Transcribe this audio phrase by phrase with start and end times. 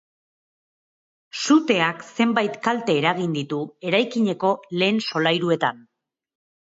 [1.41, 3.59] Suteak zenbait kalte eragin ditu
[3.91, 5.89] eraikineko lehen solairuetan.